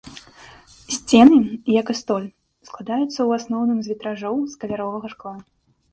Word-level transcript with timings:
Сцены, 0.95 1.37
як 1.81 1.91
і 1.93 1.97
столь, 1.99 2.25
складаюцца 2.69 3.07
ў 3.07 3.29
асноўным 3.43 3.77
з 3.85 3.93
вітражоў 3.95 4.35
з 4.55 4.63
каляровага 4.65 5.07
шкла. 5.13 5.35